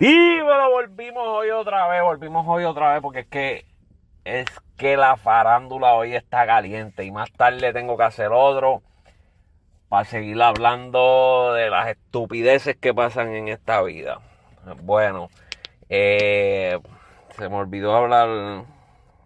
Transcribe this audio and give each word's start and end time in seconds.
Dímelo, 0.00 0.70
volvimos 0.70 1.24
hoy 1.26 1.50
otra 1.50 1.86
vez, 1.86 2.02
volvimos 2.02 2.46
hoy 2.48 2.64
otra 2.64 2.94
vez 2.94 3.02
porque 3.02 3.20
es 3.20 3.26
que 3.26 3.66
es 4.24 4.46
que 4.78 4.96
la 4.96 5.18
farándula 5.18 5.92
hoy 5.92 6.14
está 6.14 6.46
caliente 6.46 7.04
y 7.04 7.10
más 7.10 7.30
tarde 7.32 7.74
tengo 7.74 7.98
que 7.98 8.04
hacer 8.04 8.30
otro 8.32 8.80
para 9.90 10.06
seguir 10.06 10.40
hablando 10.40 11.52
de 11.52 11.68
las 11.68 11.88
estupideces 11.88 12.78
que 12.78 12.94
pasan 12.94 13.34
en 13.34 13.48
esta 13.48 13.82
vida. 13.82 14.20
Bueno, 14.82 15.28
eh, 15.90 16.78
se 17.36 17.50
me 17.50 17.56
olvidó 17.56 17.94
hablar 17.94 18.30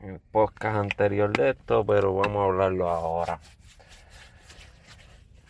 en 0.01 0.11
el 0.11 0.19
podcast 0.33 0.77
anterior 0.77 1.33
de 1.33 1.51
esto, 1.51 1.87
pero 1.87 2.17
vamos 2.17 2.43
a 2.43 2.45
hablarlo 2.47 2.89
ahora. 2.89 3.39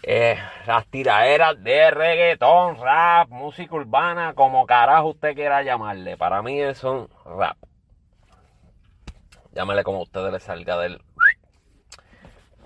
Eh, 0.06 0.36
las 0.66 0.86
tiraderas 0.88 1.64
de 1.64 1.90
reggaetón, 1.90 2.76
rap, 2.76 3.30
música 3.30 3.74
urbana, 3.74 4.34
como 4.34 4.66
carajo 4.66 5.08
usted 5.08 5.34
quiera 5.34 5.62
llamarle. 5.62 6.18
Para 6.18 6.42
mí 6.42 6.60
son 6.74 7.08
rap. 7.24 7.56
Llámele 9.52 9.82
como 9.82 10.00
a 10.00 10.02
ustedes 10.02 10.30
le 10.30 10.40
salga 10.40 10.78
del... 10.78 11.00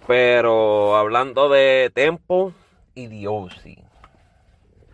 Pero 0.09 0.97
hablando 0.97 1.49
de 1.49 1.93
Tempo 1.95 2.53
y 2.97 3.07
Diosi. 3.07 3.85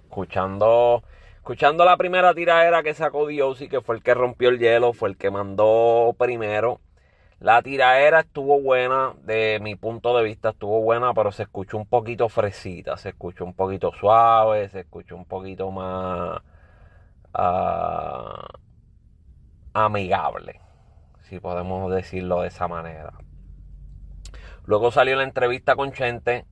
Escuchando, 0.02 1.02
escuchando 1.36 1.86
la 1.86 1.96
primera 1.96 2.34
tiradera 2.34 2.82
que 2.82 2.92
sacó 2.92 3.26
Diosi, 3.26 3.70
que 3.70 3.80
fue 3.80 3.96
el 3.96 4.02
que 4.02 4.12
rompió 4.12 4.50
el 4.50 4.58
hielo, 4.58 4.92
fue 4.92 5.08
el 5.08 5.16
que 5.16 5.30
mandó 5.30 6.14
primero. 6.18 6.78
La 7.44 7.60
tiraera 7.60 8.20
estuvo 8.20 8.58
buena, 8.58 9.12
de 9.24 9.58
mi 9.60 9.76
punto 9.76 10.16
de 10.16 10.24
vista 10.24 10.48
estuvo 10.48 10.80
buena, 10.80 11.12
pero 11.12 11.30
se 11.30 11.42
escuchó 11.42 11.76
un 11.76 11.84
poquito 11.84 12.30
fresita, 12.30 12.96
se 12.96 13.10
escuchó 13.10 13.44
un 13.44 13.52
poquito 13.52 13.92
suave, 13.92 14.70
se 14.70 14.80
escuchó 14.80 15.14
un 15.14 15.26
poquito 15.26 15.70
más 15.70 16.40
uh, 17.34 18.46
amigable, 19.74 20.62
si 21.24 21.38
podemos 21.38 21.92
decirlo 21.92 22.41
de 22.41 22.48
esa 22.48 22.66
manera. 22.66 23.12
Luego 24.64 24.91
salió 24.91 25.14
la 25.16 25.24
entrevista 25.24 25.76
con 25.76 25.92
Chente. 25.92 26.47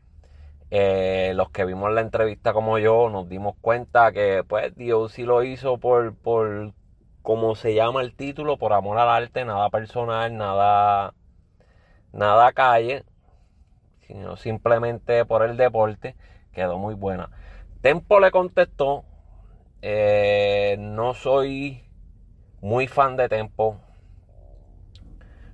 Eh, 0.70 1.32
los 1.34 1.48
que 1.48 1.64
vimos 1.64 1.90
la 1.92 2.02
entrevista 2.02 2.52
como 2.52 2.78
yo 2.78 3.08
nos 3.08 3.30
dimos 3.30 3.56
cuenta 3.62 4.12
que 4.12 4.44
pues 4.46 4.74
Dios 4.76 5.12
sí 5.12 5.22
lo 5.22 5.42
hizo 5.42 5.78
por, 5.78 6.14
por 6.16 6.74
como 7.22 7.54
se 7.54 7.74
llama 7.74 8.02
el 8.02 8.14
título, 8.14 8.58
por 8.58 8.72
amor 8.72 8.98
al 8.98 9.08
arte, 9.08 9.44
nada 9.44 9.70
personal, 9.70 10.36
nada, 10.36 11.14
nada 12.12 12.52
calle, 12.52 13.04
sino 14.06 14.36
simplemente 14.36 15.24
por 15.24 15.42
el 15.42 15.56
deporte, 15.56 16.16
quedó 16.52 16.78
muy 16.78 16.94
buena. 16.94 17.30
Tempo 17.80 18.20
le 18.20 18.30
contestó, 18.30 19.04
eh, 19.82 20.76
no 20.78 21.14
soy 21.14 21.84
muy 22.60 22.88
fan 22.88 23.16
de 23.16 23.28
Tempo, 23.28 23.80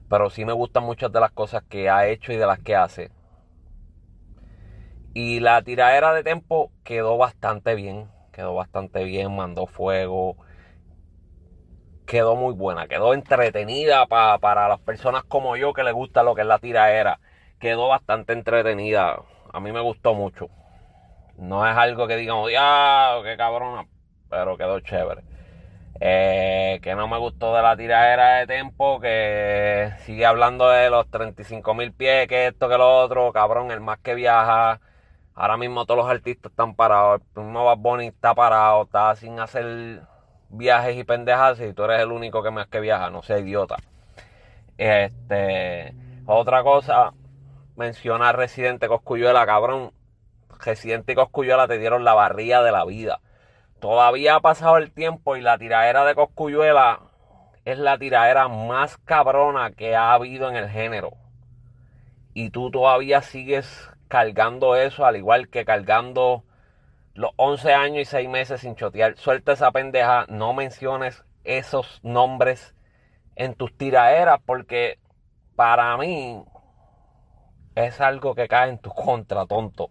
pero 0.08 0.30
sí 0.30 0.44
me 0.44 0.53
gustan 0.55 0.84
muchas 0.84 1.12
de 1.12 1.20
las 1.20 1.32
cosas 1.32 1.62
que 1.69 1.91
ha 1.91 2.06
hecho 2.06 2.32
y 2.32 2.36
de 2.36 2.47
las 2.47 2.60
que 2.60 2.77
hace. 2.77 3.10
Y 5.12 5.41
la 5.41 5.60
tiradera 5.62 6.14
de 6.14 6.22
Tempo 6.22 6.70
quedó 6.82 7.19
bastante 7.19 7.75
bien, 7.75 8.08
quedó 8.32 8.55
bastante 8.55 9.05
bien, 9.05 9.34
mandó 9.36 9.66
fuego 9.66 10.36
quedó 12.08 12.36
muy 12.36 12.54
buena, 12.54 12.88
quedó 12.88 13.12
entretenida 13.12 14.06
para 14.06 14.68
las 14.68 14.80
personas 14.80 15.24
como 15.24 15.56
yo 15.56 15.74
que 15.74 15.84
les 15.84 15.92
gusta 15.92 16.22
lo 16.22 16.34
que 16.34 16.40
es 16.40 16.46
la 16.46 16.58
tiraera. 16.58 17.20
Quedó 17.60 17.88
bastante 17.88 18.32
entretenida. 18.32 19.22
A 19.52 19.60
mí 19.60 19.72
me 19.72 19.80
gustó 19.80 20.14
mucho. 20.14 20.48
No 21.36 21.68
es 21.68 21.76
algo 21.76 22.08
que 22.08 22.16
digamos, 22.16 22.50
ya, 22.50 23.14
qué 23.22 23.36
cabrona, 23.36 23.86
pero 24.30 24.56
quedó 24.56 24.80
chévere. 24.80 25.22
Eh, 26.00 26.80
que 26.82 26.94
no 26.94 27.08
me 27.08 27.18
gustó 27.18 27.54
de 27.54 27.62
la 27.62 27.76
tiradera 27.76 28.36
de 28.38 28.46
Tempo, 28.46 29.00
que 29.00 29.92
sigue 30.06 30.24
hablando 30.24 30.70
de 30.70 30.88
los 30.90 31.10
35 31.10 31.74
mil 31.74 31.92
pies, 31.92 32.26
que 32.26 32.46
esto, 32.46 32.68
que 32.70 32.78
lo 32.78 33.02
otro, 33.02 33.32
cabrón, 33.32 33.70
el 33.70 33.80
más 33.80 33.98
que 33.98 34.14
viaja. 34.14 34.80
Ahora 35.34 35.56
mismo 35.58 35.84
todos 35.84 35.98
los 35.98 36.10
artistas 36.10 36.52
están 36.52 36.74
parados, 36.74 37.20
el 37.36 37.42
mismo 37.44 37.64
Bad 37.64 37.78
Bunny 37.78 38.06
está 38.08 38.34
parado, 38.34 38.84
está 38.84 39.14
sin 39.16 39.38
hacer 39.41 40.02
viajes 40.50 40.97
y 40.97 41.04
pendejas 41.04 41.60
y 41.60 41.72
tú 41.72 41.84
eres 41.84 42.00
el 42.00 42.12
único 42.12 42.42
que 42.42 42.50
más 42.50 42.69
que 42.69 42.81
viaja, 42.81 43.10
no 43.10 43.22
sea 43.22 43.38
idiota. 43.38 43.76
Este, 44.76 45.94
otra 46.26 46.62
cosa, 46.62 47.12
menciona 47.76 48.32
Residente 48.32 48.88
Coscuyuela, 48.88 49.44
cabrón. 49.47 49.92
Residente 50.64 51.12
y 51.12 51.14
Coscuyuela 51.14 51.69
te 51.69 51.78
dieron 51.78 52.04
la 52.04 52.14
barría 52.14 52.62
de 52.62 52.72
la 52.72 52.84
vida. 52.84 53.20
Todavía 53.81 54.36
ha 54.36 54.41
pasado 54.41 54.76
el 54.76 54.91
tiempo 54.91 55.36
y 55.36 55.41
la 55.41 55.56
tiradera 55.56 56.04
de 56.04 56.14
Coscuyuela 56.14 57.00
es 57.65 57.78
la 57.78 57.98
tiradera 57.98 58.48
más 58.48 58.97
cabrona 58.98 59.70
que 59.72 59.94
ha 59.94 60.12
habido 60.12 60.48
en 60.48 60.56
el 60.56 60.69
género. 60.69 61.12
Y 62.34 62.50
tú 62.50 62.70
todavía 62.70 63.22
sigues 63.22 63.91
cargando 64.09 64.75
eso, 64.75 65.04
al 65.04 65.16
igual 65.16 65.48
que 65.48 65.65
cargando 65.65 66.44
los 67.18 67.32
11 67.34 67.74
años 67.74 68.02
y 68.02 68.04
6 68.04 68.28
meses 68.28 68.60
sin 68.60 68.76
chotear. 68.76 69.16
Suelta 69.16 69.52
esa 69.52 69.72
pendeja, 69.72 70.24
no 70.28 70.54
menciones 70.54 71.24
esos 71.42 71.98
nombres 72.04 72.76
en 73.34 73.54
tus 73.54 73.76
tiraderas 73.76 74.38
porque 74.46 75.00
para 75.56 75.96
mí 75.96 76.44
es 77.74 78.00
algo 78.00 78.36
que 78.36 78.46
cae 78.46 78.70
en 78.70 78.78
tu 78.78 78.90
contra, 78.90 79.46
tonto. 79.46 79.90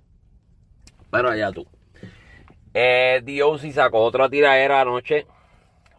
Pero 1.11 1.29
allá 1.29 1.51
tú. 1.51 1.67
Eh, 2.73 3.21
Dios 3.25 3.61
sacó 3.73 4.03
otra 4.03 4.29
tiradera 4.29 4.79
anoche, 4.79 5.27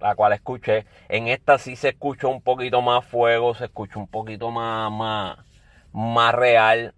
la 0.00 0.14
cual 0.14 0.32
escuché. 0.32 0.86
En 1.10 1.28
esta 1.28 1.58
sí 1.58 1.76
se 1.76 1.90
escuchó 1.90 2.30
un 2.30 2.40
poquito 2.40 2.80
más 2.80 3.04
fuego, 3.04 3.52
se 3.54 3.66
escuchó 3.66 3.98
un 3.98 4.08
poquito 4.08 4.50
más, 4.50 4.90
más, 4.90 5.38
más 5.92 6.34
real. 6.34 6.94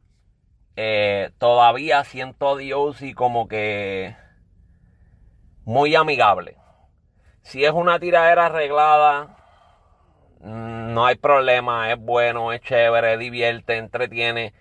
Eh, 0.82 1.32
todavía 1.36 2.02
siento 2.04 2.48
a 2.48 2.56
Dios 2.56 3.02
y 3.02 3.12
como 3.12 3.48
que 3.48 4.16
muy 5.66 5.94
amigable. 5.94 6.56
Si 7.42 7.66
es 7.66 7.72
una 7.72 7.98
tiradera 8.00 8.46
arreglada, 8.46 9.36
mm, 10.40 10.94
no 10.94 11.04
hay 11.04 11.16
problema, 11.16 11.92
es 11.92 11.98
bueno, 11.98 12.50
es 12.54 12.62
chévere, 12.62 13.18
divierte, 13.18 13.76
entretiene, 13.76 14.54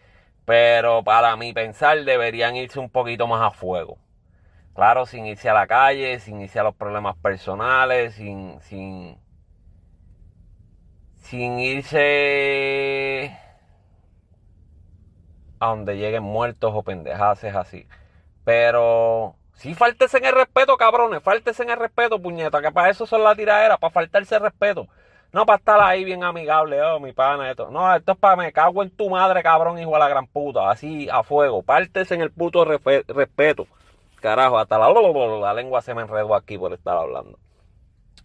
pero 0.44 1.06
para 1.06 1.38
mi 1.38 1.54
pensar 1.54 2.04
deberían 2.04 2.58
irse 2.58 2.80
un 2.80 2.90
poquito 2.90 3.26
más 3.26 3.42
a 3.42 3.52
fuego. 3.52 3.98
Claro, 4.76 5.06
sin 5.06 5.26
irse 5.26 5.48
a 5.50 5.54
la 5.54 5.68
calle, 5.68 6.20
sin 6.20 6.42
irse 6.42 6.60
a 6.60 6.64
los 6.64 6.76
problemas 6.76 7.16
personales, 7.16 8.16
sin, 8.16 8.60
sin, 8.62 9.18
sin 11.20 11.60
irse 11.60 13.39
a 15.60 15.68
donde 15.68 15.98
lleguen 15.98 16.24
muertos 16.24 16.72
o 16.74 16.84
pendejaces 16.84 17.56
así. 17.56 17.88
Pero 18.44 19.36
Sí, 19.60 19.76
faltes 19.76 20.14
en 20.14 20.24
el 20.24 20.32
respeto, 20.34 20.78
cabrones, 20.78 21.22
faltes 21.22 21.60
en 21.60 21.70
el 21.70 21.78
respeto, 21.78 22.18
puñeta, 22.18 22.62
que 22.62 22.72
para 22.72 22.90
eso 22.90 23.06
son 23.06 23.26
las 23.26 23.36
tiraderas, 23.36 23.78
para 23.78 23.92
faltarse 23.92 24.36
el 24.36 24.42
respeto. 24.42 24.88
No 25.34 25.46
para 25.46 25.58
estar 25.58 25.82
ahí 25.82 26.06
bien 26.06 26.24
amigable, 26.24 26.82
oh, 26.82 27.02
mi 27.02 27.12
pana, 27.12 27.52
esto. 27.52 27.70
No, 27.70 27.94
esto 27.94 28.14
es 28.14 28.18
para 28.18 28.38
me 28.38 28.54
cago 28.54 28.82
en 28.84 28.90
tu 28.90 29.10
madre, 29.10 29.44
cabrón, 29.44 29.78
hijo 29.78 29.92
de 29.92 30.00
la 30.00 30.08
gran 30.08 30.28
puta. 30.28 30.72
Así, 30.72 31.10
a 31.12 31.24
fuego. 31.24 31.62
Partes 31.62 32.10
en 32.12 32.22
el 32.22 32.32
puto 32.32 32.64
respeto. 32.64 33.68
Carajo, 34.22 34.58
hasta 34.58 34.80
la, 34.80 34.88
la 34.88 35.54
lengua 35.54 35.82
se 35.82 35.94
me 35.94 36.04
enredó 36.04 36.36
aquí 36.36 36.58
por 36.58 36.72
estar 36.72 36.96
hablando. 36.96 37.38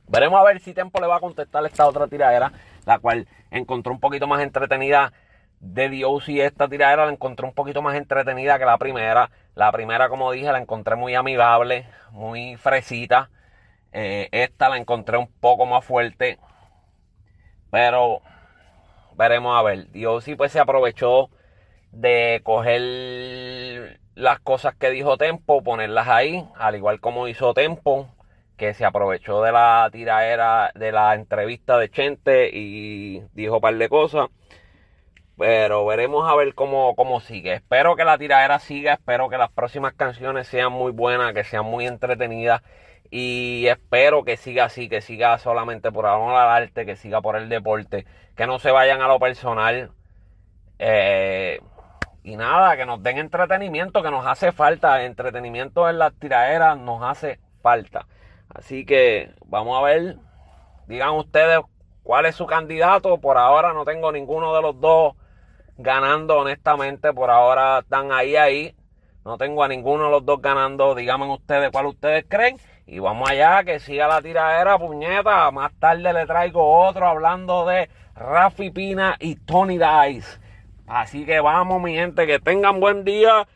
Veremos 0.06 0.41
a 0.41 0.44
ver 0.44 0.61
si 0.61 0.73
Tempo 0.73 1.00
le 1.00 1.09
va 1.09 1.17
a 1.17 1.21
contestar 1.21 1.67
esta 1.67 1.89
otra 1.89 2.06
tiradera, 2.06 2.53
la 2.87 3.00
cual 3.00 3.27
encontró 3.50 3.93
un 3.93 3.99
poquito 3.99 4.28
más 4.28 4.41
entretenida 4.41 5.12
de 5.61 5.87
y 6.27 6.41
esta 6.41 6.69
tiradera 6.69 7.07
la 7.07 7.13
encontré 7.13 7.47
un 7.47 7.55
poquito 7.55 7.83
más 7.83 7.97
entretenida 7.97 8.59
que 8.59 8.65
la 8.65 8.79
primera. 8.79 9.31
La 9.55 9.73
primera, 9.73 10.09
como 10.09 10.33
dije, 10.33 10.53
la 10.53 10.59
encontré 10.59 10.97
muy 10.97 11.15
amigable, 11.15 11.87
muy 12.11 12.57
fresita. 12.57 13.31
Eh, 13.93 14.29
esta 14.33 14.69
la 14.69 14.77
encontré 14.79 15.17
un 15.17 15.29
poco 15.41 15.67
más 15.67 15.85
fuerte. 15.85 16.39
Pero 17.71 18.21
veremos 19.17 19.59
a 19.59 19.62
ver. 19.62 19.89
Sí 20.23 20.35
pues 20.37 20.53
se 20.53 20.61
aprovechó 20.61 21.31
de 21.93 22.41
coger 22.45 24.00
las 24.15 24.41
cosas 24.41 24.75
que 24.77 24.91
dijo 24.91 25.17
Tempo, 25.17 25.62
ponerlas 25.62 26.09
ahí, 26.09 26.45
al 26.57 26.77
igual 26.77 27.00
como 27.00 27.29
hizo 27.29 27.55
Tempo, 27.55 28.09
que 28.57 28.75
se 28.75 28.85
aprovechó 28.85 29.43
de 29.43 29.53
la 29.53 29.89
tiradera 29.93 30.73
de 30.75 30.93
la 30.93 31.15
entrevista 31.15 31.79
de 31.79 31.91
Chente 31.91 32.50
y 32.53 33.23
dijo 33.35 33.57
un 33.57 33.61
par 33.61 33.77
de 33.77 33.89
cosas. 33.89 34.29
Pero 35.37 35.85
veremos 35.85 36.31
a 36.31 36.37
ver 36.37 36.55
cómo, 36.55 36.95
cómo 36.95 37.21
sigue. 37.21 37.55
Espero 37.55 37.97
que 37.97 38.05
la 38.05 38.19
tiradera 38.19 38.59
siga, 38.61 38.95
espero 38.95 39.29
que 39.29 39.37
las 39.37 39.51
próximas 39.51 39.95
canciones 39.95 40.47
sean 40.47 40.73
muy 40.73 40.93
buenas, 40.93 41.33
que 41.33 41.43
sean 41.45 41.65
muy 41.65 41.87
entretenidas. 41.87 42.63
Y 43.11 43.67
espero 43.67 44.25
que 44.25 44.37
siga 44.37 44.65
así, 44.65 44.89
que 44.89 45.01
siga 45.01 45.39
solamente 45.39 45.91
por 45.93 46.07
amor 46.07 46.35
al 46.35 46.63
arte, 46.63 46.87
que 46.87 46.97
siga 46.97 47.21
por 47.21 47.37
el 47.37 47.49
deporte, 47.49 48.07
que 48.37 48.47
no 48.47 48.59
se 48.59 48.71
vayan 48.71 49.03
a 49.03 49.09
lo 49.09 49.19
personal. 49.19 49.91
Eh, 50.79 51.61
y 52.23 52.37
nada, 52.37 52.77
que 52.77 52.87
nos 52.87 53.03
den 53.03 53.19
entretenimiento, 53.19 54.03
que 54.03 54.11
nos 54.11 54.27
hace 54.27 54.53
falta. 54.53 55.05
Entretenimiento 55.05 55.89
en 55.89 55.99
las 55.99 56.15
tiraderas 56.15 56.79
nos 56.79 57.03
hace 57.03 57.41
falta. 57.61 58.07
Así 58.49 58.87
que 58.87 59.33
vamos 59.47 59.79
a 59.79 59.83
ver, 59.83 60.17
digan 60.87 61.11
ustedes 61.11 61.61
cuál 62.03 62.27
es 62.27 62.37
su 62.37 62.47
candidato. 62.47 63.19
Por 63.19 63.37
ahora 63.37 63.73
no 63.73 63.85
tengo 63.85 64.13
ninguno 64.13 64.55
de 64.55 64.63
los 64.63 64.81
dos 64.81 65.15
ganando, 65.76 66.38
honestamente. 66.38 67.12
Por 67.12 67.31
ahora 67.31 67.81
están 67.81 68.12
ahí, 68.12 68.37
ahí. 68.37 68.75
No 69.25 69.38
tengo 69.38 69.65
a 69.65 69.69
ninguno 69.69 70.05
de 70.05 70.11
los 70.11 70.26
dos 70.26 70.41
ganando. 70.43 70.94
Díganme 70.94 71.26
ustedes 71.26 71.71
cuál 71.71 71.87
ustedes 71.87 72.25
creen. 72.29 72.56
Y 72.87 72.99
vamos 72.99 73.31
allá, 73.31 73.65
que 73.65 73.81
siga 73.81 74.06
la 74.06 74.21
tiradera, 74.21 74.79
puñeta. 74.79 75.50
Más 75.50 75.73
tarde 75.79 76.12
le 76.12 76.26
traigo 76.26 76.87
otro 76.87 77.06
hablando 77.06 77.65
de 77.67 77.88
Rafi 78.15 78.71
Pina 78.71 79.17
y 79.19 79.37
Tony 79.37 79.79
Dice. 79.79 80.38
Así 80.87 81.25
que 81.25 81.41
vamos, 81.41 81.81
mi 81.81 81.94
gente, 81.94 82.26
que 82.26 82.38
tengan 82.38 82.81
buen 82.81 83.05
día. 83.05 83.47